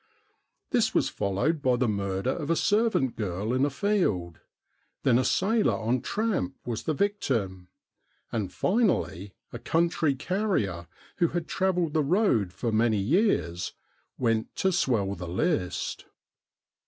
[0.71, 4.39] This was followed by the murder of a servant girl in a field;
[5.03, 7.67] then a sailor on tramp was the victim;
[8.31, 10.87] and finally, a country carrier
[11.17, 13.73] who had travelled the road for many years
[14.17, 16.05] went to swell the list.